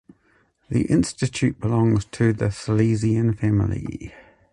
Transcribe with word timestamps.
The 0.69 0.85
institute 0.85 1.59
belongs 1.59 2.05
to 2.05 2.33
the 2.33 2.45
Salesian 2.45 3.37
Family. 3.37 4.11